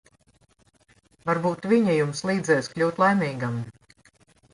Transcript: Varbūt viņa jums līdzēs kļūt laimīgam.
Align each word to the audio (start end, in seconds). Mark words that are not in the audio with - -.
Varbūt 1.29 1.67
viņa 1.73 1.97
jums 1.97 2.21
līdzēs 2.29 2.71
kļūt 2.73 3.03
laimīgam. 3.05 3.61